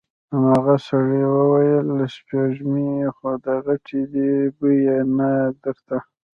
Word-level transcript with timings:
هماغه 0.31 0.75
سړي 0.87 1.21
وويل: 1.35 1.87
سپږمې 2.15 2.89
خو 3.15 3.29
دې 3.43 3.57
غټې 3.65 4.01
دې، 4.13 4.31
بوی 4.57 4.77
يې 4.87 4.99
نه 5.17 5.29
درته؟ 5.63 5.97